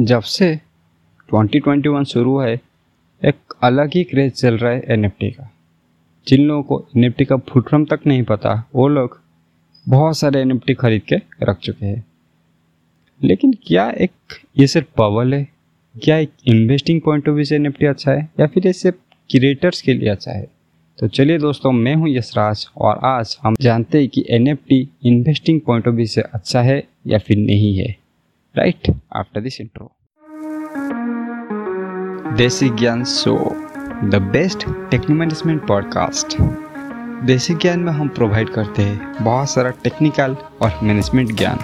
जब 0.00 0.22
से 0.22 0.60
2021 1.34 2.04
शुरू 2.04 2.38
है, 2.38 2.60
एक 3.24 3.34
अलग 3.62 3.90
ही 3.94 4.04
क्रेज 4.04 4.32
चल 4.32 4.58
रहा 4.58 4.72
है 4.72 4.84
एनएफटी 4.88 5.30
का। 5.30 5.52
जिन 6.28 6.40
लोगों 6.40 6.62
को 6.62 6.88
एनएफटी 6.96 7.24
का 7.24 7.36
फुटरम 7.36 7.84
तक 7.84 8.00
नहीं 8.06 8.22
पता, 8.22 8.68
वो 8.74 8.88
लोग 8.88 9.20
बहुत 9.88 10.18
सारे 10.18 10.40
एनएफटी 10.40 10.74
खरीद 10.74 11.02
के 11.02 11.16
रख 11.42 11.58
चुके 11.58 11.86
हैं। 11.86 12.04
लेकिन 13.24 13.52
क्या 13.52 13.90
एक, 13.90 14.10
ये 14.58 14.66
सिर्फ़ 14.66 14.88
पवल 14.96 15.34
है? 15.34 15.48
क्या 16.02 16.18
एक 16.18 16.30
इन्वेस्टिंग 16.46 17.00
पॉइंट 17.00 17.28
ऑफ़ 17.28 17.34
व्यू 17.34 17.44
से 17.44 17.56
एनएफटी 17.56 17.86
अच्छा 17.86 18.12
है? 18.12 18.28
या 18.40 18.46
फिर 18.46 18.66
ये 18.66 18.72
सिर्फ़ 18.72 18.96
क्रिएटर्स 19.30 19.82
के 19.82 19.94
लिए 19.94 20.08
अच्छा 20.08 20.32
है? 20.32 20.48
तो 20.98 21.08
चलिए 21.08 21.38
दोस्तों, 21.38 21.72
मैं 21.72 21.94
हूँ 21.94 22.08
यशराज 22.08 22.68
और 22.76 23.00
आज 23.04 23.38
हम 23.42 23.54
जानते 23.60 23.98
हैं 23.98 24.08
कि 24.08 24.26
NFT 24.30 24.88
investing 25.04 25.60
point 25.60 25.88
of 25.88 25.94
view 25.94 26.06
से 26.06 26.20
अच्छा 26.20 26.62
है 26.62 26.88
या 27.06 27.18
फिर 27.18 27.36
नहीं 27.36 27.78
है। 27.78 28.07
Right 28.58 28.88
after 29.18 29.40
this 29.44 29.56
intro. 29.62 29.86
Desi 32.36 32.68
Gyan 32.78 33.04
show 33.04 33.34
the 34.04 34.20
best 34.32 34.64
technique 34.90 35.10
management 35.10 35.66
podcast 35.66 36.36
Desi 37.24 37.54
Gyan 37.54 37.80
में 37.80 37.92
हम 37.92 38.08
प्रोवाइड 38.08 38.48
करते 38.48 38.82
हैं 38.82 39.24
बहुत 39.24 39.50
सारा 39.50 39.70
टेक्निकल 39.70 40.36
और 40.62 40.80
मैनेजमेंट 40.82 41.32
ज्ञान। 41.32 41.58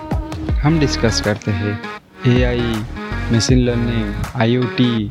हम 0.51 0.79
डिस्कस 0.81 1.21
करते 1.21 1.51
हैं 1.51 1.81
एआई 2.27 2.75
मशीन 3.33 3.59
लर्निंग 3.59 4.15
आईओटी 4.37 5.11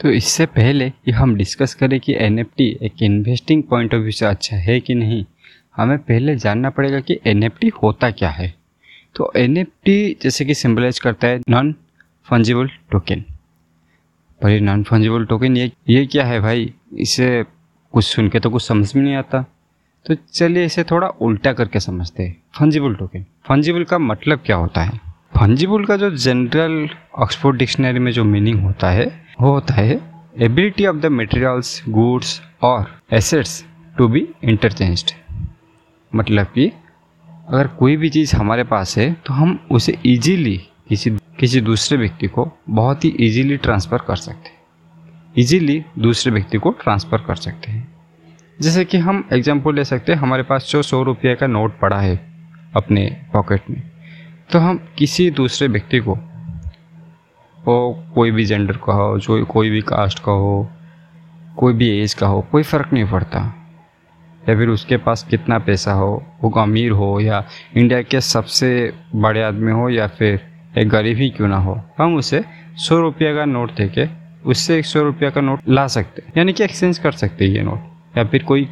तो 0.00 0.10
इससे 0.10 0.46
पहले 0.46 0.88
कि 0.90 1.10
हम 1.10 1.34
डिस्कस 1.36 1.74
करें 1.74 1.98
कि 2.00 2.14
एनएफटी 2.14 2.66
एक 2.82 3.02
इन्वेस्टिंग 3.02 3.62
पॉइंट 3.62 3.94
ऑफ़ 3.94 4.00
व्यू 4.00 4.10
से 4.10 4.26
अच्छा 4.26 4.56
है 4.56 4.78
कि 4.80 4.94
नहीं, 4.94 5.24
हमें 5.76 5.98
पहले 5.98 6.36
जानना 6.36 6.70
पड़ेगा 6.70 7.00
कि 7.00 7.18
एनएफटी 7.26 7.68
होता 7.82 8.10
क्या 8.10 8.28
है। 8.30 8.52
तो 9.14 9.32
एनएफटी 9.36 10.16
जैसे 10.22 10.44
कि 10.44 10.54
सिम्बलाइज 10.54 10.98
करता 10.98 11.28
है 11.28 11.40
नॉन 11.50 11.74
फंजिबल 12.28 12.68
टोकन 12.90 13.24
पर 14.40 14.50
ये 14.50 14.60
नॉन 14.60 14.82
फंजिबल 14.82 15.24
टोकन 15.24 15.56
ये 15.56 15.70
ये 15.88 16.04
क्या 16.06 16.24
है 16.24 16.40
भाई? 16.40 16.72
इसे 16.94 17.44
कुछ 17.94 18.04
सुन 18.04 18.28
के 18.28 18.40
तो 18.40 18.50
कुछ 18.50 18.62
समझ 18.62 18.94
में 18.96 19.02
नहीं 19.02 19.14
आता। 19.14 19.42
तो 20.06 20.14
चलिए 20.14 20.64
इसे 20.64 20.84
थोड़ा 20.84 21.08
उल्टा 21.08 21.52
करके 21.52 21.80
समझते 21.80 22.22
हैं। 22.22 22.36
फंजिबल 22.58 22.94
टोकन 22.94 23.24
फंजिबल 23.48 23.84
का 23.84 23.98
मतलब 23.98 24.42
क्या 24.46 24.56
होता 24.56 24.82
है? 24.82 25.07
फंजिबल 25.38 25.84
का 25.84 25.96
जो 25.96 26.10
जनरल 26.10 26.88
ऑक्सफोर्ड 27.18 27.56
डिक्शनरी 27.56 27.98
में 27.98 28.12
जो 28.12 28.24
मीनिंग 28.24 28.60
होता 28.60 28.90
है, 28.90 29.04
वो 29.40 29.52
होता 29.52 29.74
है 29.74 30.00
ability 30.38 30.86
of 30.86 30.96
the 30.96 31.06
materials 31.06 31.82
goods 31.88 32.40
और 32.62 33.00
एसेट्स 33.12 33.64
टू 33.98 34.08
बी 34.08 34.26
इंटरचेंज्ड 34.44 35.10
मतलब 36.14 36.46
कि 36.46 36.72
अगर 37.48 37.66
कोई 37.66 37.96
भी 37.96 38.10
चीज़ 38.10 38.36
हमारे 38.36 38.64
पास 38.64 38.96
है 38.98 39.12
तो 39.26 39.34
हम 39.34 39.58
उसे 39.70 39.96
इजीली 40.06 40.56
किसी 40.88 41.10
किसी 41.10 41.60
दूसरे 41.60 41.98
व्यक्ति 41.98 42.26
को 42.26 42.50
बहुत 42.70 43.04
ही 43.04 43.08
इजीली 43.08 43.56
ट्रांसफ़र 43.56 43.98
कर 43.98 44.16
सकते 44.16 44.48
हैं। 44.48 45.32
इजीली 45.36 45.84
दूसरे 45.98 46.32
व्यक्ति 46.32 46.58
को 46.58 46.70
ट्रांसफ़र 46.70 47.18
कर 47.18 47.34
सकते 47.34 47.72
हैं। 47.72 47.86
जैसे 48.60 48.84
कि 48.84 48.98
हम 48.98 49.28
एग्जांपल 49.32 49.74
ले 49.74 49.84
सकते 49.84 50.12
हैं, 50.12 50.18
हमारे 50.18 50.42
पास 50.42 50.68
जो 50.70 50.82
सौ 50.82 51.02
रुपये 51.02 51.34
का 51.34 51.46
नोट 51.46 51.78
पड़ा 51.80 52.00
है 52.00 52.16
अपने 52.76 53.06
पॉकेट 53.32 53.70
में। 53.70 53.87
तो 54.52 54.58
हम 54.58 54.80
किसी 54.98 55.30
दूसरे 55.30 55.68
व्यक्ति 55.68 55.98
को, 55.98 56.14
वो 57.64 58.04
कोई 58.14 58.30
भी 58.30 58.44
जेंडर 58.44 58.76
का 58.76 58.92
हो, 58.92 59.18
जो 59.18 59.44
कोई 59.44 59.70
भी 59.70 59.80
कास्ट 59.80 60.18
का 60.18 60.32
हो, 60.32 60.68
कोई 61.56 61.72
भी 61.72 61.88
एज 62.00 62.14
का 62.14 62.26
हो, 62.26 62.40
कोई 62.52 62.62
फ़र्क 62.62 62.92
नहीं 62.92 63.04
पड़ता। 63.04 63.38
या 64.48 64.56
फिर 64.56 64.68
उसके 64.68 64.96
पास 64.96 65.26
कितना 65.30 65.58
पैसा 65.58 65.92
हो, 65.92 66.24
वो 66.42 66.50
अमीर 66.50 66.90
हो, 66.90 67.20
या 67.20 67.44
इंडिया 67.76 68.02
के 68.02 68.20
सबसे 68.20 68.92
बड़े 69.14 69.42
आदमी 69.42 69.72
हो, 69.72 69.88
या 69.88 70.06
फिर 70.06 70.40
एक 70.78 70.88
गरीब 70.88 71.16
ही 71.16 71.30
क्यों 71.30 71.48
ना 71.48 71.56
हो, 71.56 71.80
हम 71.98 72.16
उसे 72.16 72.44
सौ 72.76 73.00
रुपये 73.00 73.34
का 73.34 73.44
नोट 73.44 73.70
दे 73.70 73.88
के, 73.88 74.06
उससे 74.46 74.78
एक 74.78 74.86
सौ 74.86 75.02
रुपये 75.02 75.30
का 75.30 75.40
नोट 75.40 75.60
ला 75.68 75.86
सकते 75.86 76.22
यानी 76.36 76.52
कि 76.52 76.64
एक्सचेंज 76.64 76.98
कर 76.98 77.12
सकते 77.12 77.44
ये 77.44 77.62
नोट 77.62 78.18
या 78.18 78.24
फिर 78.24 78.42
कोई 78.42 78.68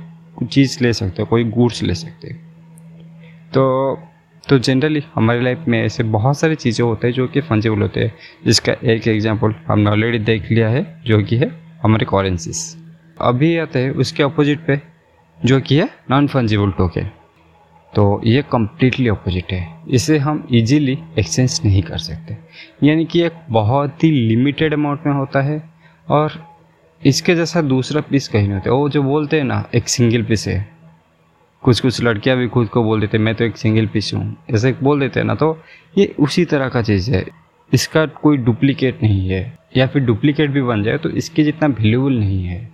चीज़ 0.51 0.79
ले 0.83 0.93
सकते 0.93 1.25
कोई 1.25 1.45
गुड्स 1.45 1.83
ले 1.83 1.95
सकते 1.95 2.33
तो 3.55 3.65
तो 4.47 4.59
जनरली 4.59 5.03
हमारी 5.15 5.41
लाइफ 5.41 5.65
में 5.69 5.79
ऐसे 5.83 6.03
बहुत 6.05 6.39
सारी 6.39 6.55
चीज़ें 6.55 6.85
होते 6.85 7.07
हैं 7.07 7.15
जो 7.15 7.27
कि 7.29 7.41
फंजिबल 7.41 7.83
होते 7.83 8.01
हैं। 8.01 8.13
जिसका 8.45 8.73
एक 8.85 9.09
एग्ज़ाम्पल 9.09 9.55
हमने 9.67 9.91
ऑलरेडी 9.91 10.19
देख 10.21 10.51
लिया 10.51 10.69
है, 10.69 11.03
जो 11.07 11.23
कि 11.23 11.37
है 11.37 11.51
हमारे 11.83 12.07
कॉरेंसीज 12.07 12.77
अभी 13.21 13.57
आते 13.59 13.79
हैं 13.79 13.91
उसके 13.93 14.23
अपोजिट 14.23 14.67
पे, 14.67 14.81
जो 15.39 15.61
कि 15.61 15.77
है 15.77 15.89
नॉन 16.11 16.27
फंजिबल 16.27 16.71
टोकन 16.71 17.11
तो 17.93 18.21
ये 18.25 18.43
कम्प्लीटली 18.53 19.09
अपोजिट 19.09 19.53
है। 19.53 19.67
इसे 19.89 20.19
हम 20.19 20.47
इजीली 20.53 20.99
एक्सचेंज 21.19 21.61
नहीं 21.65 21.83
कर 21.83 21.99
सकते। 21.99 22.37
यानी 22.83 23.05
कि 23.05 23.23
एक 23.23 23.33
बहुत 23.51 24.05
ही 24.05 24.11
लिमिटेड 24.11 24.75
अमाउंट 24.75 25.07
में 25.07 25.13
होता 25.13 25.43
है 25.43 25.63
और 26.09 26.33
इसके 27.03 27.35
जैसा 27.35 27.63
दूसरा 27.63 28.01
पीस 28.01 28.29
कहीं 28.29 28.43
नहीं 28.43 28.55
होता। 28.55 28.73
वो 28.73 28.89
जो 28.89 29.03
बोलते 29.03 29.37
हैं 29.37 29.45
ना, 29.45 29.65
एक 29.75 29.89
सिंगल 29.89 30.23
पीस 30.23 30.47
है। 30.49 30.76
कुछ 31.67 31.81
कुछ 31.81 32.03
लड़कियाँ 32.03 32.37
भी 32.39 32.47
खुद 32.49 32.69
को 32.69 32.83
बोल 32.85 33.01
देते, 33.01 33.19
मैं 33.19 33.35
तो 33.35 33.45
एक 33.45 33.57
सिंगल 33.57 33.87
पीस 33.89 34.11
हूँ। 34.15 34.37
ऐसे 34.51 34.73
बोल 34.81 35.01
देते 35.01 35.21
हैं 35.21 35.27
ना 35.27 35.35
तो 35.35 35.59
ये 35.95 36.05
उसी 36.19 36.45
तरह 36.45 36.69
का 36.69 36.83
चीज़ 36.83 37.11
है। 37.11 37.25
इसका 37.73 38.05
कोई 38.07 38.37
डुप्लीकेट 38.39 39.03
नहीं 39.03 39.29
है, 39.29 39.59
या 39.77 39.87
फिर 39.87 40.03
डुप्लीकेट 40.05 40.51
भी 40.51 40.63
बन 40.63 40.83
जाए 40.83 40.99
तो 40.99 41.11
इसकी 41.13 41.45
जितना 41.45 41.69
वैल्यूबल 41.71 42.13
नहीं 42.13 42.45
है। 42.45 42.69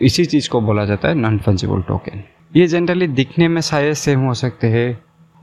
इसी 0.00 0.24
चीज़ 0.24 0.48
को 0.50 0.60
बोला 0.60 0.84
जाता 0.84 1.08
है 1.08 1.14
नॉन 1.16 1.38
फंजिबल 1.38 1.82
टोकन 1.82 2.22
ये 2.52 2.66
जनरली 2.66 3.06
दिखने 3.08 3.48
में 3.48 3.60
शायद 3.62 3.94
सेम 3.96 4.20
हो 4.20 4.34
सकते 4.34 4.68
हैं 4.68 4.88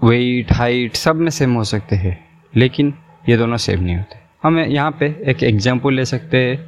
वेट 0.01 0.51
हाइट 0.53 0.95
सब 0.95 1.15
में 1.15 1.29
सेम 1.31 1.53
हो 1.53 1.63
सकते 1.65 1.95
हैं, 1.95 2.17
लेकिन 2.53 2.93
ये 3.29 3.37
दोनों 3.37 3.57
सेम 3.59 3.83
नहीं 3.83 3.95
होते। 3.97 4.19
हम 4.43 4.59
यहाँ 4.59 4.91
पे 4.99 5.05
एक 5.27 5.43
एग्ज़ाम्पल 5.43 5.93
ले 5.93 6.05
सकते 6.05 6.37
हैं, 6.37 6.59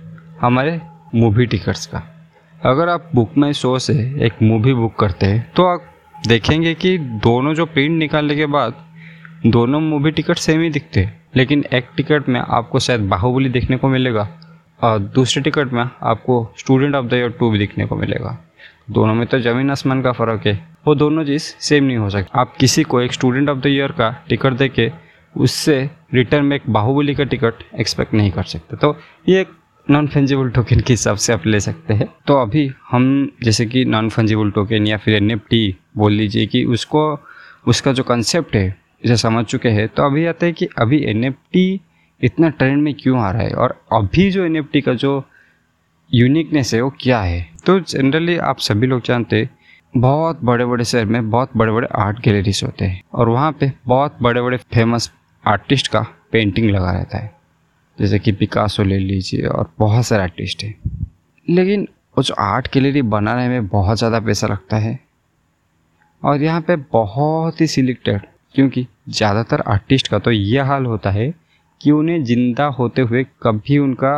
हमारे 0.41 0.79
मूवी 1.15 1.45
टिकट्स 1.45 1.85
का। 1.85 2.03
अगर 2.61 2.89
आप 2.89 3.09
बुक 3.15 3.37
में 3.37 3.51
शो 3.53 3.77
से 3.79 3.93
एक 4.25 4.41
मूवी 4.43 4.73
बुक 4.73 4.95
करते 4.99 5.25
हैं 5.25 5.51
तो 5.55 5.65
आप 5.65 5.83
देखेंगे 6.27 6.73
कि 6.73 6.97
दोनों 6.97 7.53
जो 7.53 7.65
प्रिंट 7.65 7.97
निकालने 7.99 8.35
के 8.35 8.45
बाद 8.45 8.73
दोनों 9.47 9.79
मूवी 9.81 10.11
टिकट 10.11 10.37
सेम 10.37 10.61
ही 10.61 10.69
दिखते 10.69 10.99
हैं। 10.99 11.21
लेकिन 11.35 11.63
एक 11.73 11.87
टिकट 11.97 12.27
में 12.29 12.39
आपको 12.39 12.79
शायद 12.79 13.01
बाहुबली 13.01 13.49
देखने 13.49 13.77
को 13.77 13.87
मिलेगा 13.87 14.27
और 14.81 14.99
दूसरे 14.99 15.43
टिकट 15.43 15.73
में 15.73 15.83
आपको 15.83 16.53
student 16.57 16.95
of 16.95 17.05
the 17.05 17.13
year 17.13 17.29
two 17.29 17.49
भी 17.49 17.59
देखने 17.59 17.85
को 17.85 17.95
मिलेगा। 17.95 18.37
दोनों 18.91 19.15
में 19.15 19.25
तो 19.27 19.39
ज़मीन 19.39 19.71
आसमान 19.71 20.01
का 20.01 20.11
फ़र्क 20.11 20.47
है। 20.47 20.55
वो 20.87 20.95
दोनों 20.95 21.23
चीज़ 21.25 21.43
सेम 21.59 21.83
नहीं 21.83 21.97
हो 21.97 22.09
सकती। 22.09 22.29
आप 22.35 22.55
किसी 22.59 22.83
को 22.83 23.01
एक 23.01 23.13
स्टूडेंट 23.13 23.49
ऑफ़ 23.49 23.57
द 23.57 23.67
ईयर 23.67 23.91
का 23.91 24.09
टिकट 24.29 24.53
दे 24.53 24.69
के 24.69 24.91
उससे 25.35 25.89
रिटर्न 26.13 26.45
में 26.45 26.55
एक 26.55 26.69
बाहुबली 26.69 27.15
का 27.15 27.23
टिकट 27.23 27.63
एक्सपेक्ट 27.79 28.13
नहीं 28.13 28.31
कर 28.31 28.43
सकते। 28.43 28.77
तो 28.77 28.95
ये 29.29 29.41
एक 29.41 29.47
नॉन 29.91 30.07
फंजिबल 30.07 30.49
टोकन 30.49 30.79
के 30.79 30.93
हिसाब 30.93 31.17
से 31.17 31.33
आप 31.33 31.47
ले 31.47 31.59
सकते 31.59 31.93
हैं। 31.93 32.07
तो 32.27 32.33
अभी 32.35 32.71
हम, 32.91 33.31
जैसे 33.43 33.65
कि 33.65 33.85
नॉन 33.85 34.09
फंजिबल 34.09 34.51
टोकन 34.51 34.87
या 34.87 34.97
फिर 34.97 35.15
एनएफटी 35.15 35.77
बोल 35.97 36.11
लीजिए 36.13 36.45
कि 36.45 36.63
उसको, 36.63 37.19
उसका 37.67 37.93
जो 37.93 38.03
कंसेप्ट 38.03 38.55
है, 38.55 38.77
इसे 39.05 39.15
समझ 39.15 39.45
चुके 39.45 39.69
हैं। 39.69 39.87
तो 39.87 40.03
अभी 40.03 40.25
आता 40.25 40.45
है 40.45 40.51
कि 40.51 40.67
अभी 40.77 41.03
एनएफटी 41.03 41.81
इतना 42.23 42.49
ट्रेंड 42.49 42.83
में 42.83 42.93
क्यों 42.93 43.19
आ 43.19 43.31
रहा 43.31 43.41
है? 43.41 43.53
और 43.53 43.81
अभी 43.93 44.31
जो 44.31 44.45
एनएफटी 44.45 44.81
का 44.81 44.93
जो 44.93 45.25
यूनिकनेस 46.13 46.73
है, 46.73 46.81
वो 46.81 46.93
क्या 47.01 47.21
है? 47.21 47.49
तो 47.65 47.79
जनरली 47.79 48.37
आप 48.37 48.57
सभी 48.59 48.87
लोग 48.87 49.01
जानते 49.05 49.35
हैं, 49.35 49.49
बहुत 49.97 50.39
बड़े 50.43 50.65
बड़े 50.65 50.83
शहर 50.83 51.05
में 51.05 51.29
बहुत 51.29 51.49
बड़े 51.57 51.71
बड़े 51.71 51.87
आर्ट 51.95 52.19
गैलरीज 52.19 52.61
होते 52.63 52.85
हैं। 52.85 53.01
और 53.13 53.29
वहाँ 53.29 53.57
पे 53.59 53.73
बहुत 53.85 54.17
बड़े 54.21 54.41
बड़े 54.41 54.57
फ़ेमस 54.57 55.11
आर्टिस्ट 55.47 55.87
का 55.87 56.07
पेंटिंग 56.31 56.69
लगा 56.69 56.91
रहता 56.91 57.17
है। 57.17 57.38
जैसे 57.99 58.19
कि 58.19 58.31
पिकासो 58.31 58.83
ले 58.83 58.97
लीजिए 58.99 59.45
और 59.47 59.71
बहुत 59.79 60.05
सारे 60.05 60.23
आर्टिस्ट 60.23 60.63
हैं। 60.63 60.73
लेकिन 61.47 61.87
वो 62.17 62.23
जो 62.23 62.33
आर्ट 62.39 62.67
गैलरी 62.73 63.01
बनाने 63.03 63.47
में 63.49 63.67
बहुत 63.67 63.97
ज़्यादा 63.97 64.19
पैसा 64.19 64.47
लगता 64.47 64.77
है। 64.77 64.99
और 66.23 66.41
यहाँ 66.41 66.61
पे 66.61 66.75
बहुत 66.93 67.61
ही 67.61 67.67
सिलेक्टेड 67.67 68.21
क्योंकि 68.55 68.85
ज़्यादातर 69.09 69.61
आर्टिस्ट 69.67 70.07
का 70.07 70.19
तो 70.19 70.31
ये 70.31 70.59
हाल 70.61 70.85
होता 70.85 71.11
है 71.11 71.33
कि 71.81 71.91
उन्हें 71.91 72.23
ज़िंदा 72.23 72.65
होते 72.79 73.01
हुए 73.01 73.23
कभी 73.43 73.77
उनका 73.77 74.13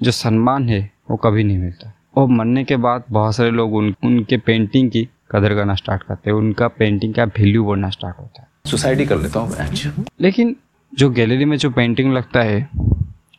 जो 0.00 0.10
सम्मान 0.12 0.68
है 0.68 0.80
वो 1.10 1.16
कभी 1.16 1.44
नहीं 1.44 1.58
मिलता। 1.58 1.92
और 2.16 2.28
मरने 2.28 2.64
के 2.64 2.76
बाद 2.78 3.04
बहुत 3.10 3.34
सारे 3.36 3.50
लोग 3.50 3.74
उन 3.74 3.94
उनके 4.04 4.36
पेंटिंग 4.38 4.90
की 4.90 5.08
कदर 5.30 5.54
करना 5.54 5.74
स्टार्ट 5.74 6.02
करते 6.02 6.30
हैं। 6.30 6.36
उनका 6.36 6.68
पेंटिंग 6.70 7.14
का 7.14 7.24
वैल्यू 7.24 7.64
बढ़ना 7.64 7.90
स्टार्ट 7.90 8.18
होता 8.18 8.42
है। 8.42 8.48
सुसाइडी 8.66 9.06
कर 9.06 9.18
लेता 9.18 9.40
हूँ 9.40 10.06
लेकिन 10.20 10.56
जो 10.92 11.08
गैलरी 11.10 11.44
में 11.44 11.56
जो 11.56 11.70
पेंटिंग 11.70 12.12
लगता 12.12 12.40
है, 12.40 12.68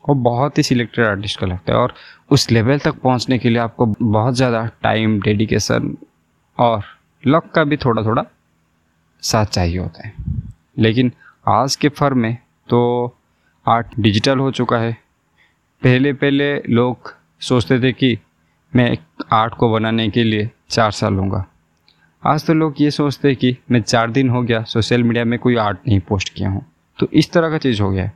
वो 0.09 0.13
बहुत 0.15 0.57
ही 0.57 0.63
सिलेक्टेड 0.63 1.05
आर्टिस्ट 1.05 1.39
का 1.39 1.47
लगता 1.47 1.73
है 1.73 1.79
और 1.79 1.93
उस 2.31 2.49
लेवल 2.51 2.79
तक 2.79 2.99
पहुँचने 3.01 3.37
के 3.37 3.49
लिए 3.49 3.57
आपको 3.57 3.85
बहुत 4.01 4.35
ज़्यादा 4.35 4.65
टाइम 4.83 5.19
डेडिकेशन 5.21 5.95
और 6.57 6.83
लक 7.23 7.51
का 7.55 7.63
भी 7.63 7.77
थोड़ा 7.77 8.03
थोड़ा 8.03 8.23
साथ 9.23 9.45
चाहिए 9.45 9.77
होता 9.77 10.07
है। 10.07 10.13
लेकिन 10.77 11.11
आज 11.47 11.75
के 11.75 11.89
फर्म 11.89 12.19
में 12.19 12.37
तो 12.69 12.79
आर्ट 13.65 13.99
डिजिटल 13.99 14.39
हो 14.39 14.51
चुका 14.51 14.77
है। 14.77 14.93
पहले 15.81 16.13
पहले 16.13 16.55
लोग 16.59 17.13
सोचते 17.41 17.79
थे 17.79 17.91
कि 17.93 18.17
मैं 18.73 18.89
एक 18.91 19.25
आर्ट 19.33 19.53
को 19.53 19.71
बनाने 19.71 20.09
के 20.09 20.23
लिए 20.23 20.49
चार 20.69 20.91
साल 20.91 21.13
लूँगा। 21.13 21.45
आज 22.23 22.45
तो 22.45 22.53
लोग 22.53 22.81
ये 22.81 22.91
सोचते 22.91 23.27
हैं 23.27 23.37
कि 23.37 23.55
मैं 23.71 23.81
चार 23.81 24.11
दिन 24.11 24.29
हो 24.29 24.41
गया 24.41 24.63
सोशल 24.65 25.03
मीडिया 25.03 25.25
में 25.25 25.37
कोई 25.39 25.55
आर्ट 25.57 25.87
नहीं 25.87 25.99
पोस्ट 25.99 26.33
किया 26.33 26.49
हूँ। 26.49 26.65
तो 26.99 27.07
इस 27.13 27.31
तरह 27.31 27.49
का 27.49 27.57
चीज़ 27.57 27.81
हो 27.81 27.89
गया 27.91 28.03
है। 28.03 28.13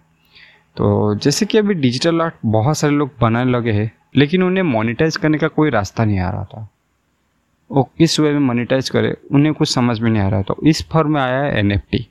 तो 0.78 1.16
जैसे 1.16 1.46
कि 1.46 1.58
अभी 1.58 1.74
डिजिटल 1.74 2.22
आर्ट 2.22 2.34
बहुत 2.46 2.78
सारे 2.78 2.94
लोग 2.94 3.12
बनाने 3.22 3.52
लगे 3.52 3.72
हैं, 3.72 3.92
लेकिन 4.16 4.44
उन्हें 4.44 4.64
मोनिटाइज 4.64 5.18
करने 5.18 5.38
का 5.38 5.48
कोई 5.48 5.70
रास्ता 5.70 6.06
नहीं 6.06 6.20
आ 6.20 6.30
रहा 6.30 6.44
था। 6.44 6.68
वो 7.70 7.84
किस 7.98 8.20
वे 8.20 8.32
में 8.32 8.40
मोनिटाइज 8.40 8.90
करे, 8.90 9.16
उन्हें 9.32 9.54
कुछ 9.54 9.70
समझ 9.70 10.00
में 10.00 10.10
नहीं 10.12 10.22
आ 10.24 10.28
रहा। 10.30 10.42
था 10.42 10.56
इस 10.64 10.86
फॉर्म 10.90 11.14
में 11.14 11.22
आया 11.22 11.44
है 11.44 11.60
एन 11.60 11.72
एफ़ 11.72 11.82
टी 11.92 12.08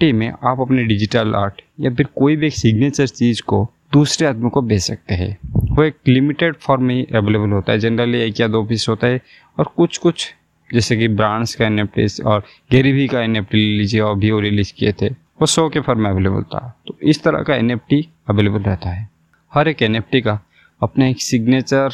टी 0.00 0.12
में 0.12 0.28
आप 0.28 0.60
अपने 0.60 0.84
डिजिटल 0.84 1.34
आर्ट 1.34 1.60
या 1.80 1.90
फिर 1.94 2.06
कोई 2.16 2.36
भी 2.36 2.46
एक 2.46 2.54
सिग्नेचर 2.54 3.06
चीज़ 3.06 3.42
को 3.42 3.66
दूसरे 3.92 4.26
आदमी 4.26 4.50
को 4.50 4.62
बेच 4.62 4.80
सकते 4.80 5.14
हैं। 5.14 5.36
वो 5.70 5.82
एक 5.84 5.96
लिमिटेड 6.08 6.54
फॉर्म 6.56 6.84
में 6.84 6.94
ही 6.94 7.06
अवेलेबल 7.14 7.50
होता 7.50 7.72
है। 7.72 7.78
जनरली 7.78 8.20
एक 8.20 8.40
या 8.40 8.48
दो 8.48 8.62
पीस 8.64 8.88
होता 8.88 9.06
है 9.06 9.20
और 9.58 9.70
कुछ 9.76 9.98
कुछ 9.98 10.28
जैसे 10.70 10.96
कि 10.96 11.08
ब्रांड्स 11.08 11.54
का 11.54 11.66
एन 11.66 11.80
और 12.26 12.44
गेरीवी 12.70 13.06
का 13.08 13.20
एन 13.20 13.36
एफ़ 13.36 13.44
टी 13.44 13.58
ले 13.58 13.78
लीजिए, 13.78 14.00
और 14.00 14.14
भी 14.16 14.30
वो 14.30 14.40
रिलीज़ 14.40 14.72
किए 14.74 14.92
थे। 14.92 15.08
वो 15.40 15.46
सौ 15.46 15.68
के 15.68 15.80
फॉर्म 15.80 16.00
में 16.00 16.10
अवेलेबल 16.10 16.42
था। 16.42 16.80
तो 16.86 16.96
इस 17.02 17.22
तरह 17.22 17.42
का 17.42 17.54
एनएफटी 17.54 18.08
अवेलेबल 18.30 18.58
रहता 18.58 18.90
है। 18.90 19.08
हर 19.54 19.68
एक 19.68 19.82
एनएफटी 19.82 20.20
का 20.20 20.40
अपना 20.82 21.06
एक 21.06 21.22
सिग्नेचर 21.22 21.90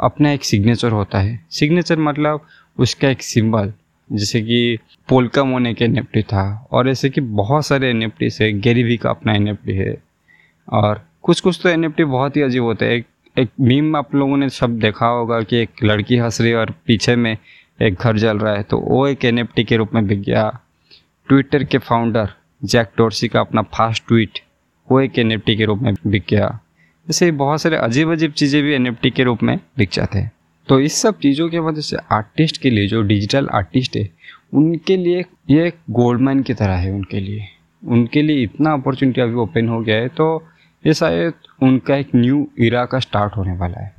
अपना 0.00 0.32
एक 0.32 0.44
सिग्नेचर 0.44 0.90
होता 0.90 1.18
है। 1.18 1.46
सिग्नेचर 1.50 1.98
मतलब 1.98 2.46
उसका 2.78 3.08
एक 3.08 3.22
सिंबल 3.22 3.72
जैसे 4.12 4.40
कि 4.42 4.78
पोलका 5.08 5.44
मोन 5.44 5.72
के 5.74 5.84
एनएफटी 5.84 6.22
था, 6.22 6.68
और 6.72 6.88
ऐसे 6.88 7.10
कि 7.10 7.20
बहुत 7.20 7.66
सारे 7.66 7.90
एन 7.90 8.02
एफ़ 8.02 8.42
है 8.42 8.60
गेरीवी 8.60 8.96
का 8.96 9.10
अपना 9.10 9.32
एनएफटी 9.32 9.72
है। 9.72 10.02
और 10.72 11.06
कुछ 11.22 11.40
कुछ 11.40 11.60
तो 11.62 11.68
एनएफटी 11.68 12.04
बहुत 12.04 12.36
ही 12.36 12.42
अजीब 12.42 12.62
होते 12.62 12.84
हैं। 12.84 12.92
एक 12.92 13.06
एक 13.38 13.50
मीम 13.60 13.96
आप 13.96 14.14
लोगों 14.14 14.36
ने 14.36 14.48
सब 14.48 14.78
देखा 14.78 15.06
होगा 15.06 15.40
कि 15.40 15.56
एक 15.56 15.70
लड़की 15.84 16.16
हंस 16.16 16.40
रही 16.40 16.50
है 16.50 16.56
और 16.56 16.74
पीछे 16.86 17.16
में 17.16 17.36
एक 17.82 17.94
घर 17.94 18.16
जल 18.16 18.38
रहा 18.38 18.54
है। 18.54 18.62
तो 18.62 18.78
वो 18.78 19.06
एक 19.06 19.24
एन 19.24 19.48
के 19.58 19.76
रूप 19.76 19.94
में 19.94 20.06
बिक 20.06 20.22
गया। 20.22 20.60
ट्विटर 21.28 21.64
के 21.64 21.78
फाउंडर 21.78 22.28
जैक 22.62 22.90
टोर्सी 22.96 23.28
का 23.28 23.40
अपना 23.40 23.62
फास्ट 23.74 24.06
ट्वीट 24.08 24.38
वो 24.88 25.00
एक 25.00 25.18
एन 25.18 25.36
के 25.38 25.64
रूप 25.64 25.78
में 25.78 25.94
बिक 26.06 26.24
गया। 26.30 26.48
जैसे 27.06 27.30
बहुत 27.32 27.62
सारे 27.62 27.76
अजीब 27.78 28.12
अजीब 28.12 28.32
चीज़ें 28.32 28.62
भी 28.62 28.74
एनएफटी 28.74 29.10
के 29.10 29.24
रूप 29.24 29.42
में 29.42 29.58
बिक 29.78 29.90
जाते 29.92 30.18
हैं। 30.18 30.30
तो 30.68 30.80
इस 30.80 31.00
सब 31.02 31.18
चीज़ों 31.18 31.48
की 31.50 31.58
वजह 31.58 31.80
से 31.80 31.96
आर्टिस्ट 32.12 32.60
के 32.62 32.70
लिए, 32.70 32.86
जो 32.86 33.02
डिजिटल 33.02 33.48
आर्टिस्ट 33.48 33.96
है, 33.96 34.08
उनके 34.52 34.96
लिए 34.96 35.24
ये 35.50 35.66
एक 35.66 35.76
गोल्ड 35.90 36.20
माइन 36.20 36.42
की 36.42 36.54
तरह 36.54 36.74
है 36.74 36.92
उनके 36.92 37.20
लिए। 37.20 37.46
उनके 37.82 38.22
लिए 38.22 38.42
इतना 38.42 38.72
अपॉर्चुनिटी 38.72 39.20
अभी 39.20 39.34
ओपन 39.36 39.68
हो 39.68 39.80
गया 39.80 39.96
है 39.96 40.08
तो 40.10 40.46
ये 40.84 40.94
शायद 40.94 41.34
उनका 41.62 41.96
एक 41.96 42.14
न्यू 42.14 42.46
इरा 42.58 42.84
का 42.84 42.98
स्टार्ट 42.98 43.36
होने 43.36 43.56
वाला 43.56 43.80
है। 43.80 43.94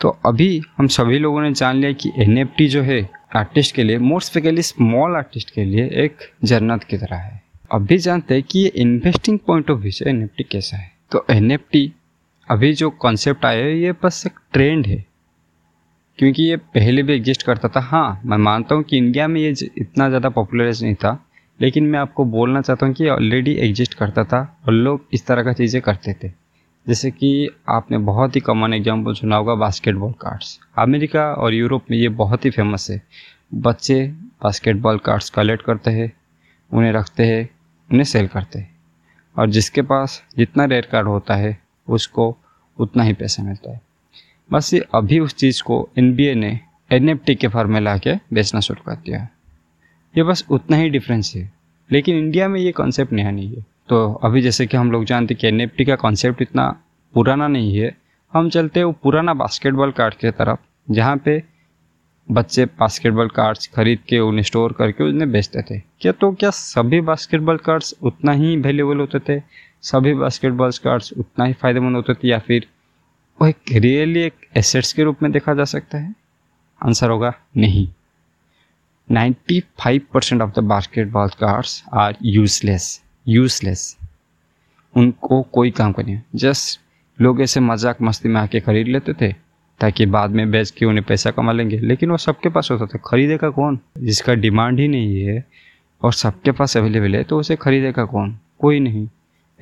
तो 0.00 0.08
अभी 0.26 0.60
हम 0.78 0.86
सभी 0.88 1.18
लोगों 1.18 1.42
ने 1.42 1.52
जान 1.52 1.76
लिया 1.76 1.92
कि 1.92 2.12
एन 2.18 2.46
जो 2.62 2.82
है, 2.82 3.08
आर्टिस्ट 3.36 3.74
के 3.74 3.82
लिए, 3.82 3.98
मोस्ट 3.98 4.30
स्पेशली 4.30 4.62
स्मॉल 4.62 5.16
आर्टिस्ट 5.16 5.50
के 5.50 5.64
लिए 5.64 5.88
एक 6.04 6.30
जन्नत 6.44 6.84
की 6.84 6.96
तरह 6.96 7.16
है। 7.16 7.42
अभी 7.74 7.96
जानते 7.98 8.34
हैं 8.34 8.42
कि 8.42 8.58
ये 8.58 8.68
इन्वेस्टिंग 8.76 9.38
पॉइंट 9.38 9.70
ऑफ़ 9.70 9.78
व्यू 9.78 9.90
से 9.90 10.08
एनएफटी 10.10 10.44
कैसा 10.44 10.76
है। 10.76 10.90
तो 11.12 11.24
एनएफटी 11.30 11.92
अभी 12.48 12.72
जो 12.72 12.90
कॉन्सेप्ट 12.90 13.44
आया 13.44 13.64
है, 13.64 13.78
ये 13.78 13.92
बस 13.92 14.22
एक 14.26 14.38
ट्रेंड 14.52 14.86
है। 14.86 15.04
क्योंकि 16.18 16.42
ये 16.42 16.56
पहले 16.56 17.02
भी 17.02 17.14
एग्जिस्ट 17.14 17.42
करता 17.42 17.68
था। 17.68 17.80
हाँ 17.80 18.20
मैं 18.24 18.36
मानता 18.36 18.74
हूँ 18.74 18.82
कि 18.82 18.96
इंडिया 18.96 19.26
में 19.28 19.40
ये 19.40 19.54
इतना 19.78 20.08
ज़्यादा 20.08 20.28
पॉपुलर 20.28 20.70
नहीं 20.82 20.94
था। 20.94 21.18
लेकिन 21.60 21.84
मैं 21.84 21.98
आपको 21.98 22.24
बोलना 22.24 22.60
चाहता 22.60 22.86
हूँ 22.86 22.94
कि 22.94 23.08
ऑलरेडी 23.08 23.54
एग्जिस्ट 23.54 23.94
करता 23.94 24.24
था 24.24 24.40
और 24.66 24.72
लोग 24.72 25.06
इस 25.12 25.26
तरह 25.26 25.42
का 25.42 25.52
चीज़ें 25.52 25.80
करते 25.82 26.14
थे। 26.24 26.28
जैसे 26.86 27.10
कि 27.10 27.48
आपने 27.68 27.98
बहुत 27.98 28.36
ही 28.36 28.40
कॉमन 28.40 28.74
एग्ज़ाम्पल 28.74 29.14
सुना 29.14 29.36
होगा 29.36 29.54
बास्केटबॉल 29.54 30.12
कार्ड्स 30.12 30.58
अमेरिका 30.78 31.24
और 31.34 31.54
यूरोप 31.54 31.90
में 31.90 31.98
ये 31.98 32.08
बहुत 32.08 32.44
ही 32.44 32.50
फ़ेमस 32.50 32.90
है। 32.90 33.02
बच्चे 33.54 34.02
बास्केटबॉल 34.42 34.98
कार्ड्स 34.98 35.30
कलेक्ट 35.30 35.64
करते 35.64 35.90
हैं, 35.90 36.12
उन्हें 36.70 36.92
रखते 36.92 37.26
हैं। 37.26 37.48
उन्हें 37.92 38.04
सेल 38.04 38.26
करते 38.26 38.58
हैं। 38.58 38.74
और 39.38 39.50
जिसके 39.50 39.82
पास 39.82 40.24
जितना 40.38 40.64
रेयर 40.64 40.88
कार्ड 40.92 41.08
होता 41.08 41.34
है, 41.34 41.58
उसको 41.88 42.36
उतना 42.78 43.02
ही 43.02 43.12
पैसा 43.12 43.42
मिलता 43.42 43.70
है। 43.70 43.80
बस 44.52 44.74
ये 44.74 44.84
अभी 44.94 45.18
उस 45.18 45.34
चीज़ 45.34 45.62
को 45.62 45.88
एनबीए 45.98 46.34
ने 46.34 46.60
एन 46.92 47.16
के 47.16 47.48
फॉर्म 47.48 47.72
में 47.72 47.80
ला 47.80 47.98
के 47.98 48.14
बेचना 48.32 48.60
शुरू 48.60 48.82
कर 48.86 48.96
दिया 48.96 49.20
है। 49.20 49.30
ये 50.16 50.22
बस 50.22 50.44
उतना 50.50 50.76
ही 50.76 50.88
डिफरेंस 50.90 51.32
है। 51.36 51.52
लेकिन 51.92 52.16
इंडिया 52.16 52.48
में 52.48 52.60
ये 52.60 52.72
कॉन्सेप्ट 52.72 53.12
नया 53.12 53.30
नहीं 53.30 53.56
है। 53.56 53.64
तो 53.88 54.14
अभी 54.14 54.42
जैसे 54.42 54.66
कि 54.66 54.76
हम 54.76 54.92
लोग 54.92 55.04
जानते 55.04 55.34
कि 55.34 55.48
एन 55.48 55.66
का 55.66 55.96
कॉन्सेप्ट 55.96 56.42
इतना 56.42 56.82
पुराना 57.14 57.48
नहीं 57.48 57.78
है। 57.78 57.98
हम 58.32 58.50
चलते 58.50 58.80
हैं 58.80 58.84
वो 58.84 58.92
पुराना 58.92 59.34
बास्केटबॉल 59.34 59.90
कार्ड 59.90 60.14
के 60.14 60.30
तरफ़, 60.30 60.58
जहाँ 60.90 61.16
पे 61.16 61.42
बच्चे 62.28 62.64
बास्केटबॉल 62.78 63.28
कार्ड्स 63.28 63.66
खरीद 63.74 63.98
के 64.08 64.18
उन्हें 64.18 64.42
स्टोर 64.42 64.72
करके 64.72 65.04
उन्हें 65.04 65.30
बेचते 65.32 65.62
थे। 65.62 65.78
क्या 66.00 66.12
तो 66.12 66.30
क्या 66.32 66.50
सभी 66.50 67.00
बास्केटबॉल 67.00 67.56
कार्ड्स 67.56 67.94
उतना 68.02 68.32
ही 68.32 68.54
अवेलेबल 68.56 69.00
होते 69.00 69.18
थे? 69.28 69.40
सभी 69.82 70.14
बास्केटबॉल 70.14 70.70
कार्ड्स 70.84 71.12
उतना 71.12 71.44
ही 71.44 71.52
फ़ायदेमंद 71.52 71.96
होते 71.96 72.14
थे 72.14 72.28
या 72.28 72.38
फिर 72.38 72.66
वो 73.38 73.48
एक 73.48 73.72
रियली 73.74 74.20
एक 74.20 74.46
एसेट्स 74.56 74.92
के 74.92 75.02
रूप 75.04 75.22
में 75.22 75.30
देखा 75.32 75.54
जा 75.54 75.64
सकता 75.66 75.98
है? 75.98 76.14
आंसर 76.80 77.10
होगा, 77.10 77.32
नहीं। 77.56 77.86
95 79.08 80.00
percent 80.14 80.42
of 80.42 80.50
the 80.50 80.64
basketball 80.64 81.28
cards 81.40 81.82
are 81.94 82.16
useless 82.22 83.02
useless 83.26 83.96
उनको 84.94 85.42
कोई 85.52 85.70
काम 85.70 85.92
का 85.92 86.02
नहीं 86.02 86.20
जस्ट 86.34 86.80
लोग 87.18 87.40
ऐसे 87.42 87.60
मज़ाक 87.60 88.02
मस्ती 88.02 88.28
में 88.28 88.40
आके 88.40 88.60
खरीद 88.60 88.88
लेते 88.88 89.12
थे 89.20 89.34
ताकि 89.80 90.06
बाद 90.06 90.30
में 90.30 90.50
बेच 90.50 90.70
के 90.70 90.86
उन्हें 90.86 91.04
पैसा 91.08 91.30
कमा 91.30 91.52
लेंगे। 91.52 91.78
लेकिन 91.78 92.10
वो 92.10 92.16
सबके 92.16 92.48
पास 92.48 92.68
होता 92.70 92.86
था 92.86 92.98
खरीदेगा 93.06 93.50
कौन? 93.50 93.78
जिसका 93.98 94.34
डिमांड 94.34 94.80
ही 94.80 94.88
नहीं 94.88 95.22
है 95.22 95.44
और 96.02 96.12
सबके 96.12 96.50
पास 96.50 96.76
अवेलेबल 96.76 97.16
है 97.16 97.24
तो 97.24 97.38
उसे 97.38 97.56
खरीदेगा 97.56 98.04
कौन? 98.04 98.38
कोई 98.58 98.80
नहीं। 98.80 99.08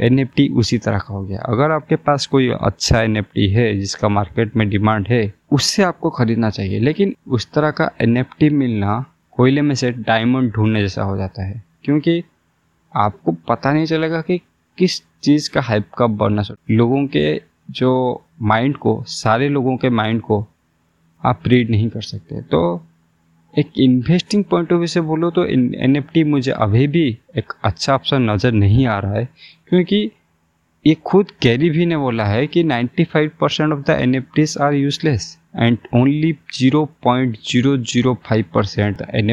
एनएफटी 0.01 0.49
उसी 0.49 0.79
तरह 0.79 0.99
का 0.99 1.15
हो 1.15 1.23
गया। 1.23 1.39
अगर 1.39 1.71
आपके 1.71 1.97
पास 1.97 2.27
कोई 2.27 2.49
अच्छा 2.51 3.03
एनएफटी 3.03 3.49
है, 3.49 3.79
जिसका 3.79 4.09
मार्केट 4.09 4.57
में 4.57 4.69
डिमांड 4.69 5.09
है, 5.09 5.35
उससे 5.53 5.83
आपको 5.83 6.11
खरीदना 6.11 6.51
चाहिए। 6.51 6.81
लेकिन 6.81 7.17
उस 7.29 7.53
तरह 7.53 7.71
का 7.71 7.91
एन 8.01 8.25
मिलना 8.43 9.05
कोयले 9.31 9.63
में 9.63 9.75
से 9.75 9.91
डायमंड 9.91 10.53
ढूँढने 10.53 10.81
जैसा 10.81 11.03
हो 11.03 11.17
जाता 11.17 11.45
है। 11.45 11.63
क्योंकि 11.85 12.25
आपको 12.97 13.33
पता 13.33 13.73
नहीं 13.73 13.87
चलेगा 13.87 14.21
कि 14.21 14.41
किस 14.79 15.03
चीज़ 15.23 15.51
का 15.51 15.61
हाइप 15.61 15.85
कब 15.99 16.17
बढ़ना 16.17 16.43
शुरू 16.43 16.77
लोगों 16.77 17.07
के 17.07 17.43
जो 17.71 18.23
माइंड 18.43 18.77
को, 18.77 19.03
सारे 19.09 19.49
लोगों 19.49 19.77
के 19.77 19.91
माइंड 19.91 20.21
को 20.21 20.47
आप 21.23 21.43
रीड 21.47 21.71
नहीं 21.71 21.89
कर 21.91 22.03
सकते। 22.03 22.41
तो 22.43 22.87
एक 23.55 23.73
इन्वेस्टिंग 23.81 24.45
पॉइंट 24.45 24.73
ऑफ़ 24.73 24.79
व्यू 24.79 24.87
से 24.87 25.01
बोलो 25.03 25.31
तो 25.31 25.45
एनएफटी 25.47 26.25
मुझे 26.25 26.51
अभी 26.53 26.87
भी 26.87 27.07
एक 27.39 27.53
अच्छा 27.65 27.95
ऑप्शन 27.95 28.31
नज़र 28.31 28.53
नहीं 28.53 28.87
आ 28.87 28.99
रहा 28.99 29.13
है, 29.13 29.29
क्योंकि 29.69 30.11
ये 30.85 30.95
खुद 31.07 31.31
कैरी 31.43 31.69
भी 31.71 31.87
ने 31.87 31.97
बोला 31.97 32.25
है 32.25 32.47
कि 32.47 32.63
95 32.65 33.29
percent 33.41 33.73
of 33.73 33.81
the 33.81 33.91
N 33.91 34.17
are 34.61 34.75
useless 34.75 35.39
and 35.57 35.79
only 35.95 36.33
0.005 36.55 38.43
percent 38.55 38.97
the 38.99 39.07
N 39.15 39.31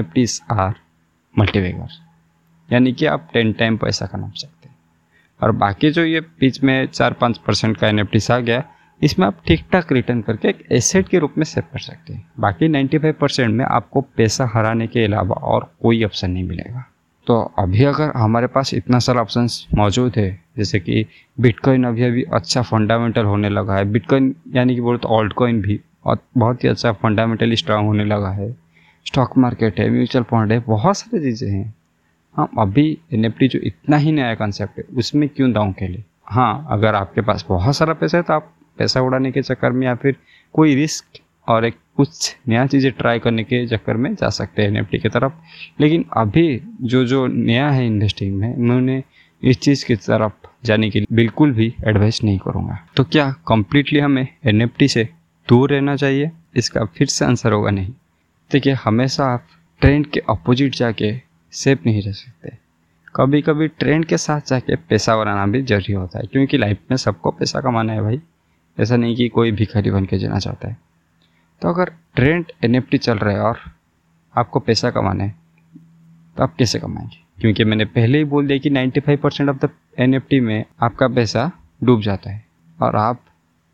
are 0.51 0.73
multibagger 1.35 1.97
यानी 2.69 2.91
कि 2.93 3.05
आप 3.05 3.29
टेन 3.33 3.53
टाइम 3.53 3.77
पैसा 3.77 4.05
कमा 4.05 4.29
सकते 4.35 4.67
हैं। 4.69 4.75
और 5.39 5.51
बाकी 5.57 5.91
जो 5.91 6.03
ये 6.03 6.19
बीच 6.39 6.63
में 6.63 6.87
चार 6.87 7.13
पाँच 7.13 7.37
परसेंट 7.37 7.77
का 7.77 7.87
एन 7.87 7.99
आ 7.99 8.39
गया 8.39 8.63
इसमें 9.01 9.25
आप 9.27 9.37
ठीक 9.47 9.63
ठाक 9.71 9.91
रिटर्न 9.91 10.21
करके 10.21 10.47
एक 10.47 10.63
एसेट 10.71 11.07
के 11.07 11.19
रूप 11.19 11.33
में 11.37 11.43
सेव 11.43 11.63
कर 11.73 11.79
सकते 11.79 12.13
हैं। 12.13 12.29
बाकी 12.39 12.67
95 12.69 13.13
परसेंट 13.13 13.53
में 13.53 13.65
आपको 13.65 14.01
पैसा 14.17 14.49
हराने 14.53 14.87
के 14.87 15.03
अलावा 15.05 15.35
और 15.45 15.69
कोई 15.81 16.03
ऑप्शन 16.03 16.31
नहीं 16.31 16.43
मिलेगा। 16.43 16.85
तो 17.27 17.39
अभी 17.59 17.83
अगर 17.83 18.11
हमारे 18.15 18.47
पास 18.47 18.73
इतना 18.73 18.99
सारा 18.99 19.21
ऑप्शन 19.21 19.47
मौजूद 19.77 20.13
है, 20.17 20.39
जैसे 20.57 20.79
कि 20.79 21.05
बिटकॉइन 21.37 21.83
अभी 21.83 22.03
अभी 22.03 22.23
अच्छा 22.33 22.61
फंडामेंटल 22.61 23.25
होने 23.25 23.49
लगा 23.49 23.75
है। 23.75 23.85
बिटकॉइन 23.91 24.33
यानी 24.55 24.75
कि 24.75 24.81
बोलो 24.81 24.97
तो 24.97 25.07
ऑल्ट 25.09 25.33
कॉइन 25.33 25.61
भी 25.61 25.79
बहुत 26.07 26.63
ही 26.63 26.69
अच्छा 26.69 26.91
फंडामेंटली 26.93 27.55
स्ट्रांग 27.55 27.87
होने 27.87 28.05
लगा 28.05 28.29
है। 28.31 28.51
स्टॉक 29.05 29.37
मार्केट 29.37 29.79
है 29.79 29.89
म्यूचुअल 29.89 30.23
फंड 30.23 30.51
है, 30.51 30.59
बहुत 30.59 30.97
सारी 30.97 31.19
चीज़ें 31.21 31.49
हैं। 31.49 31.73
हाँ 32.35 32.49
अभी 32.59 32.97
एनएफटी 33.13 33.47
जो 33.47 33.59
इतना 33.59 33.97
ही 33.97 34.11
नया 34.11 34.33
कॉन्सेप्ट 34.35 34.77
है, 34.77 34.83
उसमें 34.93 35.27
क्यों 35.29 35.51
दाऊँ 35.53 35.73
खेले? 35.73 36.03
हाँ 36.25 36.67
अगर 36.71 36.95
आपके 36.95 37.21
पास 37.21 37.45
बहुत 37.49 37.75
सारा 37.75 37.93
पैसा 37.93 38.17
है 38.17 38.23
तो 38.23 38.33
आप 38.33 38.53
पैसा 38.79 39.01
उड़ाने 39.01 39.31
के 39.31 39.41
चक्कर 39.41 39.71
में 39.71 39.85
या 39.87 39.95
फिर 39.95 40.15
कोई 40.55 40.75
रिस्क 40.75 41.19
और 41.47 41.65
एक 41.65 41.75
कुछ 41.97 42.35
नया 42.47 42.65
चीज़ें 42.67 42.91
ट्राई 42.91 43.19
करने 43.19 43.43
के 43.43 43.65
चक्कर 43.67 43.97
में 43.97 44.13
जा 44.15 44.29
सकते 44.29 44.61
हैं 44.61 44.69
एन 44.69 44.83
की 44.93 45.09
तरफ़। 45.09 45.31
लेकिन 45.81 46.05
अभी 46.17 46.61
जो 46.81 47.05
जो 47.05 47.25
नया 47.27 47.69
है 47.69 47.85
इन्वेस्टिंग 47.87 48.35
में 48.35 48.55
उन्होंने 48.55 49.03
इस 49.43 49.59
चीज़ 49.59 49.85
की 49.85 49.95
तरफ़ 49.95 50.47
जाने 50.65 50.89
के 50.89 50.99
लिए 50.99 51.15
बिल्कुल 51.15 51.51
भी 51.51 51.73
एडवाइस 51.87 52.23
नहीं 52.23 52.37
करूँगा। 52.37 52.77
तो 52.95 53.03
क्या 53.03 53.29
कम्प्लीटली 53.47 53.99
हमें 53.99 54.27
एनएफटी 54.45 54.87
से 54.87 55.07
दूर 55.47 55.71
रहना 55.71 55.95
चाहिए? 55.95 56.31
इसका 56.55 56.83
फिर 56.85 57.07
से 57.07 57.25
आंसर 57.25 57.51
होगा 57.51 57.71
नहीं। 57.71 57.93
देखिए, 58.51 58.73
हमेशा 58.73 59.25
आप 59.25 59.45
ट्रेंड 59.81 60.05
के 60.05 60.19
अपोजिट 60.29 60.75
जाके 60.75 61.13
सेफ़ 61.53 61.79
नहीं 61.85 62.01
रह 62.01 62.11
सकते। 62.11 62.57
कभी 63.15 63.41
कभी 63.41 63.67
ट्रेंड 63.69 64.05
के 64.05 64.17
साथ 64.17 64.41
जाके 64.47 64.75
पैसा 64.75 65.15
बनाना 65.17 65.45
भी 65.45 65.61
ज़रूरी 65.61 65.93
होता 65.93 66.19
है, 66.19 66.25
क्योंकि 66.25 66.57
लाइफ 66.57 66.79
में 66.91 66.97
सबको 66.97 67.31
पैसा 67.31 67.61
कमाना 67.61 67.93
है 67.93 68.01
भाई। 68.01 68.21
ऐसा 68.79 68.95
नहीं 68.95 69.15
कि 69.15 69.27
कोई 69.29 69.51
भिखारी 69.51 69.91
बन 69.91 70.05
के 70.05 70.17
जीना 70.17 70.39
चाहता 70.39 70.67
है। 70.67 70.77
तो 71.61 71.69
अगर 71.69 71.91
ट्रेंड 72.15 72.45
एनएफटी 72.63 72.97
चल 72.97 73.17
रहा 73.17 73.33
है 73.33 73.41
और 73.41 73.59
आपको 74.35 74.59
पैसा 74.59 74.89
कमाना 74.91 75.23
है 75.23 75.35
तो 76.37 76.43
आप 76.43 76.55
कैसे 76.55 76.79
कमाएँगे? 76.79 77.17
क्योंकि 77.41 77.63
मैंने 77.63 77.85
पहले 77.85 78.17
ही 78.17 78.23
बोल 78.25 78.47
दिया 78.47 78.59
कि 78.59 78.69
95 78.69 79.17
परसेंट 79.17 79.49
ऑफ़ 79.49 79.65
द 79.65 79.69
एनएफटी 79.99 80.39
में 80.39 80.63
आपका 80.81 81.07
पैसा 81.07 81.51
डूब 81.83 82.01
जाता 82.01 82.31
है। 82.31 82.45
और 82.81 82.95
आप 82.95 83.23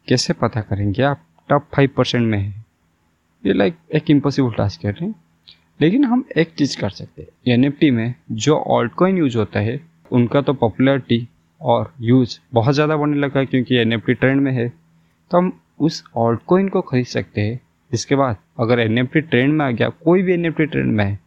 कैसे 0.08 0.34
पता 0.34 0.62
करेंगे 0.62 1.04
आप 1.04 1.22
टॉप 1.50 1.68
फाइव 1.74 1.90
परसेंट 1.98 2.28
में 2.28 2.40
है? 2.40 2.66
ये 3.46 3.54
लाइक 3.54 3.76
एक 3.96 4.10
इम्पॉसिबल 4.12 4.52
टास्क 4.52 4.86
है 4.86 5.14
लेकिन 5.82 6.04
हम 6.06 6.24
एक 6.38 6.54
चीज़ 6.54 6.78
कर 6.78 6.90
सकते 6.90 7.22
हैं। 7.22 7.54
एन 7.54 7.94
में 7.94 8.14
जो 8.32 8.56
ऑल्ट 8.58 8.92
यूज़ 9.02 9.38
होता 9.38 9.60
है, 9.60 9.80
उनका 10.12 10.42
तो 10.42 10.54
पॉपुलरिटी 10.54 11.28
और 11.62 11.94
यूज़ 12.02 12.40
बहुत 12.54 12.74
ज़्यादा 12.76 12.98
बढ़ने 12.98 13.18
लगा 13.18 13.40
है, 13.40 13.46
क्योंकि 13.46 13.76
एनएफटी 13.76 14.14
ट्रेंड 14.14 14.42
में 14.42 14.52
है। 14.52 14.74
तो 15.32 15.38
हम 15.38 15.52
उस 15.80 16.04
ऑल्ट 16.18 16.40
कॉइन 16.48 16.70
को 16.70 16.82
खरीद 16.82 17.06
सकते 17.06 17.42
हैं। 17.42 17.60
इसके 17.92 18.16
बाद 18.16 18.38
अगर 18.60 18.80
एन 18.80 18.98
एफ़ 18.98 19.08
टी 19.08 19.22
ट्रेंड 19.22 19.54
में 19.54 19.66
आ 19.66 19.70
गया, 19.72 19.90
कोई 19.90 20.22
भी 20.22 20.34
एन 20.34 20.46
एफ़ 20.46 20.56
टी 20.56 20.66
ट्रेंड 20.66 20.92
में 20.92 21.04
है 21.06 21.20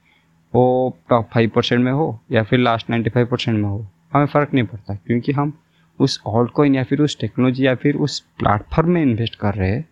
वो 0.55 0.97
टॉप 1.11 1.29
फाइव 1.35 1.51
परसेंट 1.55 1.85
में 1.85 1.93
हो 1.93 2.19
या 2.33 2.43
फिर 2.43 2.59
लास्ट 2.59 2.91
नाइन्टी 2.91 3.11
फाइव 3.11 3.27
परसेंट 3.27 3.57
में 3.57 3.69
हो, 3.69 3.87
हमें 4.13 4.27
फ़र्क 4.27 4.55
नहीं 4.55 4.65
पड़ता 4.65 4.95
क्योंकि 4.97 5.33
हम 5.33 5.53
उस 5.99 6.21
ऑल्ट 6.27 6.51
कॉइन 6.51 6.75
या 6.75 6.83
फिर 6.85 7.01
उस 7.01 7.19
टेक्नोलॉजी 7.21 7.67
या 7.67 7.75
फिर 7.75 7.97
उस 7.97 8.19
प्लेटफॉर्म 8.39 8.91
में 8.91 9.03
इन्वेस्ट 9.03 9.35
कर 9.35 9.55
रहे 9.55 9.71
हैं 9.71 9.85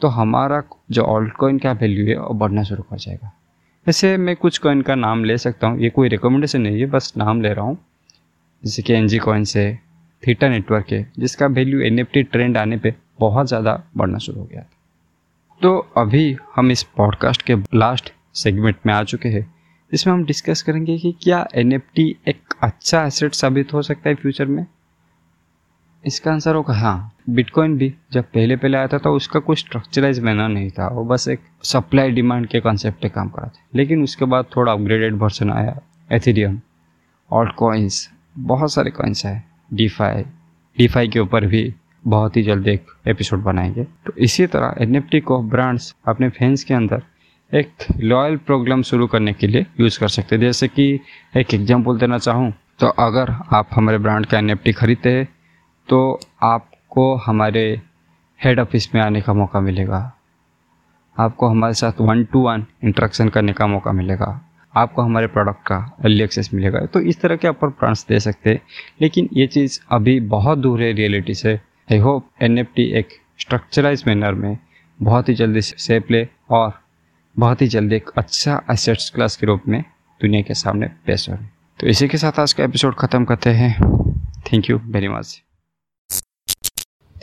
तो 0.00 0.08
हमारा 0.08 0.62
जो 0.90 1.02
ऑल्ट 1.02 1.32
कॉइन 1.32 1.58
का 1.58 1.72
वैल्यू 1.72 2.06
है, 2.06 2.18
वो 2.18 2.34
बढ़ना 2.34 2.62
शुरू 2.62 2.82
कर 2.82 2.96
जाएगा। 2.96 3.32
वैसे 3.86 4.16
मैं 4.16 4.34
कुछ 4.36 4.58
कॉइन 4.58 4.82
का 4.82 4.94
नाम 4.94 5.24
ले 5.24 5.36
सकता 5.38 5.66
हूँ, 5.66 5.80
ये 5.80 5.90
कोई 5.90 6.08
रिकमेंडेशन 6.08 6.60
नहीं 6.60 6.80
है, 6.80 6.86
बस 6.86 7.12
नाम 7.16 7.40
ले 7.42 7.52
रहा 7.52 7.64
हूँ। 7.64 7.78
जैसे 8.62 8.82
कि 8.82 8.92
एन 8.92 9.08
जी 9.08 9.18
कॉइन्स 9.18 9.56
है 9.56 9.74
थीटा 10.22 10.48
नेटवर्क 10.48 10.92
है, 10.92 11.12
जिसका 11.18 11.46
value 11.46 11.80
N 11.80 11.98
F 11.98 12.08
T 12.12 12.22
trend 12.22 12.56
आने 12.56 12.76
पे 12.76 12.94
बहुत 13.18 13.48
ज़्यादा 13.48 13.82
बढ़ना 13.96 14.18
शुरू 14.18 14.40
हो 14.40 14.44
गया 14.44 14.60
था। 14.60 14.70
तो 15.60 15.78
अभी 15.96 16.36
हम 16.56 16.70
इस 16.70 16.82
पॉडकास्ट 16.96 17.42
के 17.42 17.54
लास्ट 17.74 18.12
सेगमेंट 18.34 18.76
में 18.86 18.92
आ 18.94 19.02
चुके 19.04 19.28
हैं 19.28 19.46
इसमें 19.92 20.12
हम 20.14 20.24
डिस्कस 20.24 20.62
करेंगे 20.62 20.96
कि 20.98 21.14
क्या 21.22 21.46
एनएफटी 21.54 22.04
एक 22.28 22.54
अच्छा 22.62 23.04
एसेट 23.06 23.34
साबित 23.34 23.72
हो 23.74 23.82
सकता 23.82 24.08
है 24.08 24.14
फ्यूचर 24.14 24.46
में? 24.46 24.66
इसका 26.04 26.32
आंसर 26.32 26.54
होगा 26.54 26.74
हाँ 26.74 27.12
बिटकॉइन 27.30 27.76
भी 27.78 27.92
जब 28.12 28.24
पहले 28.24 28.56
पहले 28.56 28.76
आया 28.78 28.88
था 28.88 28.98
तो 28.98 29.12
उसका 29.12 29.40
कोई 29.40 29.56
स्ट्रक्चराइज 29.56 30.20
मैनर 30.20 30.48
नहीं 30.48 30.70
था। 30.70 30.88
वो 30.88 31.04
बस 31.04 31.26
एक 31.28 31.40
सप्लाई 31.64 32.10
डिमांड 32.10 32.46
के 32.46 32.60
कॉन्सेप्ट 32.60 33.00
पे 33.02 33.08
काम 33.08 33.28
करा 33.28 33.48
था। 33.48 33.66
लेकिन 33.74 34.02
उसके 34.02 34.24
बाद 34.24 34.46
थोड़ा 34.56 34.72
अपग्रेडेड 34.72 35.14
वर्जन 35.18 35.50
आया 35.52 35.80
एथीरियम 36.10 36.60
ऑल्ट 37.30 37.52
कॉइन्स 37.54 38.08
बहुत 38.38 38.72
सारे 38.72 38.90
कॉइन्स 38.90 39.24
है 39.26 39.42
डी 39.72 39.88
फाई 39.88 40.22
डी 40.78 40.86
फाई 40.88 41.08
के 41.08 41.20
ऊपर 41.20 41.46
भी 41.46 41.64
बहुत 42.04 42.36
ही 42.36 42.42
जल्द 42.42 42.68
एक 42.68 42.86
एपिसोड 43.08 43.42
बनाएँगे। 43.42 43.84
तो 43.84 44.12
इसी 44.18 44.46
तरह 44.46 44.74
एन 44.80 45.20
को 45.20 45.42
ब्रांड्स 45.44 45.94
अपने 46.08 46.28
फैंस 46.28 46.64
के 46.64 46.74
अंदर 46.74 47.02
एक 47.52 47.70
लॉयल 48.00 48.36
प्रोग्राम 48.36 48.82
शुरू 48.82 49.06
करने 49.06 49.32
के 49.32 49.46
लिए 49.46 49.66
यूज़ 49.80 49.98
कर 50.00 50.08
सकते 50.08 50.36
हैं। 50.36 50.42
जैसे 50.42 50.68
कि 50.68 51.00
एक 51.36 51.54
एग्ज़ाम्पल 51.54 51.98
देना 51.98 52.18
चाहूँ 52.18 52.52
तो 52.80 52.86
अगर 52.86 53.30
आप 53.52 53.68
हमारे 53.72 53.98
ब्रांड 53.98 54.26
का 54.26 54.38
एन 54.38 54.54
खरीदते 54.56 55.10
हैं 55.10 55.28
तो 55.88 55.98
आपको 56.42 57.14
हमारे 57.16 57.62
हेड 58.40 58.60
ऑफ़िस 58.60 58.94
में 58.94 59.00
आने 59.02 59.20
का 59.20 59.32
मौका 59.34 59.60
मिलेगा। 59.60 60.00
आपको 61.16 61.48
हमारे 61.48 61.74
साथ 61.74 62.00
वन 62.00 62.24
टू 62.24 62.40
वन 62.40 62.64
इंट्रैक्शन 62.84 63.28
करने 63.28 63.52
का 63.52 63.66
मौका 63.66 63.92
मिलेगा। 63.92 64.40
आपको 64.74 65.02
हमारे 65.02 65.26
प्रोडक्ट 65.26 65.66
का 65.66 65.76
अर्ली 66.04 66.22
एक्सेस 66.22 66.50
मिलेगा। 66.54 66.80
तो 66.86 67.00
इस 67.00 67.20
तरह 67.20 67.36
के 67.36 67.48
अपन 67.48 67.68
ब्रांड्स 67.68 68.06
दे 68.08 68.18
सकते 68.20 68.50
हैं। 68.50 68.60
लेकिन 69.02 69.28
ये 69.32 69.46
चीज़ 69.46 69.78
अभी 69.90 70.18
बहुत 70.28 70.58
दूर 70.58 70.82
है 70.82 70.92
रियलिटी 70.92 71.34
से 71.34 71.58
आई 71.92 71.98
होप 71.98 72.30
एनएफटी 72.42 72.82
एक 72.98 73.08
स्ट्रक्चराइज 73.40 74.04
मैनर 74.06 74.32
में 74.32 74.58
बहुत 75.02 75.28
ही 75.28 75.34
जल्दी 75.34 75.60
सेप 75.60 76.10
ले 76.10 76.28
और 76.50 76.72
बहुत 77.38 77.62
ही 77.62 77.66
जल्दी 77.66 77.96
एक 77.96 78.10
अच्छा 78.16 78.62
एसेट्स 78.70 79.10
क्लास 79.10 79.36
के 79.36 79.46
रूप 79.46 79.62
में 79.68 79.82
दुनिया 80.20 80.42
के 80.42 80.54
सामने 80.54 80.86
पेश 80.86 81.30
हो 81.30 81.36
तो 81.80 81.86
इसी 81.86 82.08
के 82.08 82.18
साथ 82.18 82.40
आज 82.40 82.52
का 82.52 82.64
एपिसोड 82.64 82.94
ख़त्म 82.94 83.24
करते 83.24 83.50
हैं। 83.50 83.72
Thank 84.40 84.70
you 84.70 84.78
very 84.78 85.08
much 85.08 85.42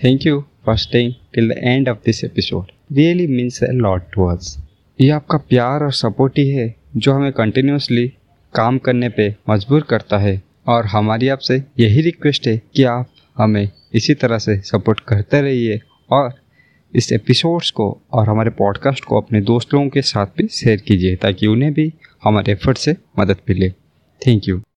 thank 0.04 0.26
you 0.26 0.46
for 0.66 0.78
staying 0.78 1.14
till 1.34 1.50
the 1.50 1.52
end 1.58 1.90
of 1.90 1.98
this 2.06 2.24
episode 2.24 2.72
really 2.92 3.28
means 3.28 3.64
a 3.64 3.72
lot 3.72 4.04
to 4.14 4.26
us 4.26 4.58
ये 5.02 5.10
आपका 5.10 5.38
प्यार 5.38 5.84
और 5.84 5.92
सपोर्ट 5.92 6.38
ही 6.38 6.50
है 6.50 6.76
जो 6.98 7.14
हमें 7.14 7.32
कंटिन्यूसली 7.34 8.08
काम 8.54 8.78
करने 8.78 9.10
पे 9.10 9.36
मजबूर 9.50 9.82
करता 9.82 10.18
है। 10.18 10.42
और 10.68 10.86
हमारी 10.86 11.28
आपसे 11.28 11.64
यही 11.80 12.02
रिक्वेस्ट 12.02 12.48
है 12.48 12.62
कि 12.76 12.84
आप 12.84 13.10
हमें 13.38 13.70
इसी 13.94 14.14
तरह 14.14 14.38
से 14.38 14.58
सपोर्ट 14.62 15.00
करते 15.00 15.42
रहिए 15.42 15.80
और 16.12 16.34
इस 16.96 17.12
एपिसोड्स 17.12 17.72
को 17.72 18.02
और 18.12 18.30
हमारे 18.30 18.50
पॉडकास्ट 18.50 19.06
को 19.06 19.22
अपने 19.22 19.42
दोस्त 19.42 19.74
लोगों 19.74 19.90
के 19.90 20.02
साथ 20.02 20.26
भी 20.26 20.48
शेयर 20.48 20.78
कीजिए 20.78 21.16
ताकि 21.16 21.48
उन्हें 21.48 21.74
भी 21.74 21.94
हमारे 22.24 22.52
एफर्ट 22.52 22.78
से 22.78 22.96
मदद 23.20 23.38
मिले। 23.50 23.70
Thank 24.22 24.48
you 24.48 24.64